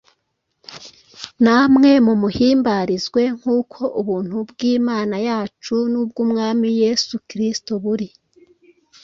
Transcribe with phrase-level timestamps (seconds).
[1.43, 8.07] namwe mumuhimbarizwe, nk’uko ubuntu bw’Imana yacu n’ubw’Umwami Yesu Kristo buri.”